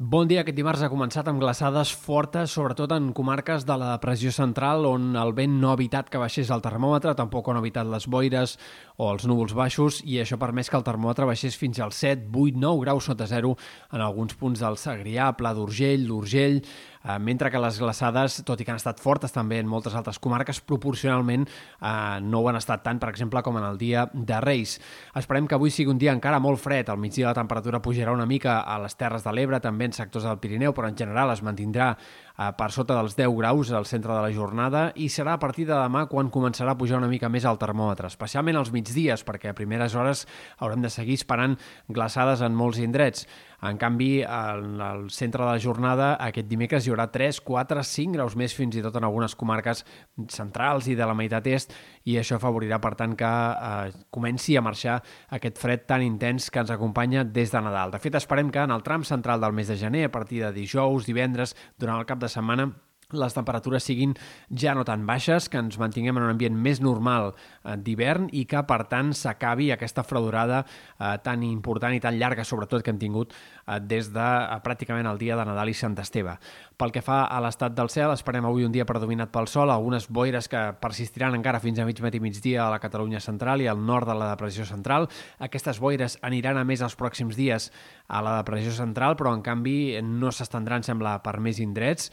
Bon 0.00 0.24
dia. 0.24 0.40
Aquest 0.40 0.56
dimarts 0.56 0.80
ha 0.80 0.88
començat 0.88 1.26
amb 1.28 1.42
glaçades 1.42 1.90
fortes, 1.92 2.54
sobretot 2.56 2.94
en 2.94 3.10
comarques 3.12 3.66
de 3.68 3.74
la 3.76 3.90
depressió 3.90 4.30
central, 4.32 4.86
on 4.88 5.10
el 5.12 5.34
vent 5.36 5.58
no 5.60 5.68
ha 5.68 5.74
evitat 5.76 6.08
que 6.08 6.22
baixés 6.22 6.48
el 6.48 6.62
termòmetre, 6.64 7.12
tampoc 7.18 7.50
han 7.52 7.58
evitat 7.60 7.84
les 7.84 8.06
boires 8.08 8.54
o 8.96 9.10
els 9.12 9.26
núvols 9.28 9.52
baixos, 9.52 9.98
i 10.08 10.16
això 10.22 10.38
ha 10.38 10.40
permès 10.46 10.72
que 10.72 10.78
el 10.80 10.86
termòmetre 10.88 11.28
baixés 11.28 11.58
fins 11.60 11.82
als 11.84 12.00
7, 12.00 12.30
8, 12.32 12.56
9 12.64 12.80
graus 12.86 13.10
sota 13.10 13.28
zero 13.28 13.58
en 13.92 14.00
alguns 14.00 14.40
punts 14.40 14.64
del 14.64 14.80
Segrià, 14.80 15.34
Pla 15.36 15.52
d'Urgell, 15.52 16.08
d'Urgell, 16.08 16.62
eh, 17.04 17.18
mentre 17.18 17.50
que 17.52 17.60
les 17.60 17.80
glaçades, 17.82 18.40
tot 18.48 18.60
i 18.60 18.64
que 18.64 18.72
han 18.72 18.80
estat 18.80 19.04
fortes 19.04 19.36
també 19.36 19.60
en 19.60 19.68
moltes 19.68 19.94
altres 19.94 20.18
comarques, 20.18 20.62
proporcionalment 20.64 21.44
eh, 21.44 21.92
no 22.24 22.40
ho 22.40 22.48
han 22.48 22.56
estat 22.56 22.86
tant, 22.88 23.02
per 23.02 23.12
exemple, 23.12 23.44
com 23.44 23.60
en 23.60 23.68
el 23.68 23.76
dia 23.76 24.08
de 24.14 24.40
Reis. 24.40 24.78
Esperem 25.14 25.44
que 25.44 25.60
avui 25.60 25.74
sigui 25.74 25.92
un 25.92 26.00
dia 26.00 26.16
encara 26.16 26.40
molt 26.40 26.62
fred. 26.64 26.88
Al 26.88 26.98
migdia 26.98 27.28
la 27.28 27.36
temperatura 27.36 27.82
pujarà 27.84 28.16
una 28.16 28.26
mica 28.26 28.62
a 28.64 28.80
les 28.80 28.96
Terres 28.96 29.28
de 29.28 29.36
l'Ebre, 29.36 29.60
també 29.60 29.90
diferents 29.90 29.98
sectors 29.98 30.24
del 30.24 30.38
Pirineu, 30.38 30.72
però 30.72 30.88
en 30.88 30.96
general 30.96 31.30
es 31.32 31.42
mantindrà 31.42 31.96
eh, 31.96 32.50
per 32.56 32.70
sota 32.72 32.96
dels 32.96 33.16
10 33.16 33.34
graus 33.36 33.70
al 33.72 33.86
centre 33.86 34.14
de 34.14 34.22
la 34.22 34.32
jornada 34.32 34.92
i 34.94 35.08
serà 35.08 35.34
a 35.34 35.40
partir 35.40 35.66
de 35.66 35.74
demà 35.74 36.06
quan 36.08 36.30
començarà 36.30 36.72
a 36.72 36.78
pujar 36.78 36.98
una 36.98 37.08
mica 37.08 37.28
més 37.28 37.44
el 37.44 37.58
termòmetre, 37.58 38.08
especialment 38.08 38.56
als 38.56 38.72
migdies, 38.72 39.24
perquè 39.24 39.50
a 39.50 39.54
primeres 39.54 39.94
hores 39.94 40.26
haurem 40.58 40.82
de 40.82 40.90
seguir 40.90 41.18
esperant 41.18 41.58
glaçades 41.88 42.40
en 42.40 42.54
molts 42.54 42.78
indrets. 42.78 43.26
En 43.62 43.76
canvi, 43.76 44.22
al 44.24 45.10
centre 45.12 45.44
de 45.44 45.50
la 45.50 45.60
jornada, 45.60 46.14
aquest 46.16 46.48
dimecres 46.48 46.86
hi 46.86 46.89
haurà 46.92 47.06
3, 47.12 47.40
4, 47.46 47.84
5 47.86 48.16
graus 48.18 48.36
més 48.38 48.54
fins 48.56 48.76
i 48.76 48.82
tot 48.84 48.96
en 48.98 49.06
algunes 49.08 49.36
comarques 49.38 49.84
centrals 50.32 50.90
i 50.90 50.96
de 50.98 51.06
la 51.06 51.16
meitat 51.16 51.46
est, 51.50 51.74
i 52.04 52.18
això 52.20 52.38
afavorirà, 52.38 52.80
per 52.82 52.94
tant, 52.98 53.16
que 53.18 53.30
eh, 53.30 53.96
comenci 54.10 54.56
a 54.56 54.64
marxar 54.64 55.00
aquest 55.38 55.58
fred 55.62 55.86
tan 55.88 56.04
intens 56.04 56.50
que 56.50 56.62
ens 56.62 56.74
acompanya 56.74 57.24
des 57.24 57.54
de 57.54 57.64
Nadal. 57.64 57.94
De 57.94 58.02
fet, 58.02 58.18
esperem 58.18 58.52
que 58.52 58.62
en 58.66 58.74
el 58.74 58.84
tram 58.86 59.06
central 59.06 59.40
del 59.40 59.56
mes 59.56 59.70
de 59.70 59.78
gener, 59.80 60.06
a 60.08 60.14
partir 60.14 60.44
de 60.44 60.52
dijous, 60.56 61.06
divendres, 61.06 61.56
durant 61.78 61.98
el 62.00 62.08
cap 62.08 62.20
de 62.22 62.30
setmana, 62.30 62.70
les 63.12 63.34
temperatures 63.34 63.84
siguin 63.84 64.14
ja 64.50 64.74
no 64.74 64.84
tan 64.84 65.06
baixes, 65.06 65.48
que 65.50 65.60
ens 65.60 65.78
mantinguem 65.80 66.18
en 66.18 66.26
un 66.26 66.34
ambient 66.34 66.56
més 66.56 66.80
normal 66.82 67.32
eh, 67.32 67.76
d'hivern 67.76 68.28
i 68.36 68.44
que, 68.50 68.62
per 68.68 68.84
tant, 68.90 69.12
s'acabi 69.16 69.70
aquesta 69.74 70.04
fredurada 70.06 70.62
eh, 70.64 71.16
tan 71.24 71.44
important 71.46 71.94
i 71.96 72.02
tan 72.02 72.18
llarga, 72.18 72.44
sobretot, 72.44 72.84
que 72.84 72.94
hem 72.94 73.00
tingut 73.00 73.34
eh, 73.34 73.78
des 73.80 74.12
de 74.14 74.28
pràcticament 74.64 75.08
el 75.10 75.20
dia 75.20 75.38
de 75.38 75.46
Nadal 75.48 75.72
i 75.72 75.76
Sant 75.76 75.98
Esteve. 76.00 76.36
Pel 76.80 76.94
que 76.94 77.04
fa 77.04 77.24
a 77.28 77.40
l'estat 77.44 77.74
del 77.76 77.90
cel, 77.92 78.12
esperem 78.14 78.46
avui 78.48 78.64
un 78.64 78.72
dia 78.72 78.86
predominat 78.88 79.32
pel 79.32 79.48
sol, 79.50 79.70
algunes 79.70 80.08
boires 80.08 80.48
que 80.48 80.62
persistiran 80.80 81.36
encara 81.36 81.60
fins 81.60 81.78
a 81.78 81.86
mig 81.88 82.00
matí 82.00 82.20
migdia 82.20 82.66
a 82.66 82.70
la 82.72 82.80
Catalunya 82.80 83.20
central 83.20 83.60
i 83.60 83.68
al 83.68 83.80
nord 83.84 84.08
de 84.08 84.16
la 84.16 84.30
depressió 84.32 84.64
central. 84.64 85.08
Aquestes 85.38 85.80
boires 85.80 86.18
aniran 86.22 86.56
a 86.56 86.64
més 86.64 86.80
els 86.80 86.96
pròxims 86.96 87.36
dies 87.36 87.70
a 88.08 88.22
la 88.24 88.38
depressió 88.40 88.72
central, 88.74 89.16
però 89.16 89.34
en 89.36 89.44
canvi 89.46 90.00
no 90.02 90.32
s'estendran, 90.32 90.84
sembla, 90.86 91.18
per 91.24 91.38
més 91.40 91.60
indrets, 91.62 92.10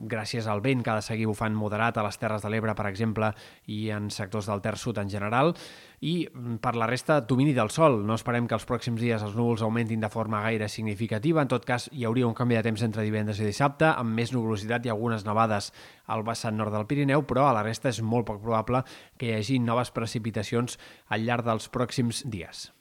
gràcies 0.00 0.46
al 0.48 0.62
vent 0.64 0.82
que 0.84 0.90
ha 0.92 0.98
de 0.98 1.04
seguir 1.04 1.26
bufant 1.28 1.54
moderat 1.56 1.98
a 1.98 2.04
les 2.06 2.18
Terres 2.18 2.44
de 2.44 2.50
l'Ebre, 2.52 2.74
per 2.78 2.86
exemple, 2.90 3.32
i 3.66 3.88
en 3.94 4.08
sectors 4.14 4.48
del 4.48 4.62
Ter 4.64 4.76
Sud 4.80 4.98
en 5.02 5.10
general, 5.12 5.54
i 6.00 6.28
mm, 6.28 6.58
per 6.62 6.74
la 6.78 6.86
resta, 6.86 7.20
domini 7.20 7.52
del 7.56 7.70
sol. 7.74 8.00
No 8.06 8.16
esperem 8.18 8.46
que 8.48 8.56
els 8.56 8.66
pròxims 8.68 9.02
dies 9.02 9.24
els 9.24 9.36
núvols 9.38 9.64
augmentin 9.66 10.00
de 10.00 10.12
forma 10.12 10.42
gaire 10.44 10.68
significativa. 10.68 11.42
En 11.42 11.50
tot 11.50 11.66
cas, 11.68 11.88
hi 11.92 12.06
hauria 12.08 12.28
un 12.28 12.36
canvi 12.38 12.58
de 12.58 12.64
temps 12.68 12.86
entre 12.86 13.04
divendres 13.06 13.42
i 13.42 13.48
dissabte, 13.48 13.90
amb 13.90 14.14
més 14.14 14.32
nuvolositat 14.34 14.86
i 14.86 14.94
algunes 14.94 15.26
nevades 15.26 15.72
al 16.06 16.24
vessant 16.24 16.56
nord 16.56 16.74
del 16.74 16.86
Pirineu, 16.86 17.26
però 17.26 17.48
a 17.48 17.54
la 17.56 17.66
resta 17.66 17.92
és 17.92 18.02
molt 18.02 18.28
poc 18.30 18.42
probable 18.42 18.84
que 19.18 19.30
hi 19.30 19.36
hagi 19.38 19.60
noves 19.62 19.92
precipitacions 19.94 20.78
al 21.08 21.26
llarg 21.26 21.46
dels 21.48 21.68
pròxims 21.72 22.24
dies. 22.26 22.68